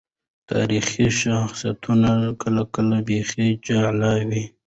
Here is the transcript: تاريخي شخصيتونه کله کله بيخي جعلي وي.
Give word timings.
تاريخي 0.51 1.05
شخصيتونه 1.21 2.11
کله 2.41 2.63
کله 2.75 2.97
بيخي 3.07 3.47
جعلي 3.67 4.13
وي. 4.29 4.43